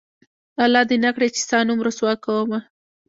[0.63, 2.59] الله دې نه کړي چې ستا نوم رسوا کومه